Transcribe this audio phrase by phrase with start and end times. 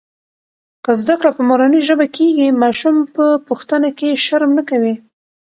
[0.83, 4.95] که زده کړه په مورنۍ ژبه کېږي، ماشوم په پوښتنه کې شرم نه کوي.